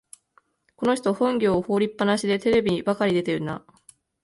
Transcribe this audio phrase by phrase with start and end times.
[0.77, 3.63] この人、本業を放りっぱなしでテレビばかり出てるな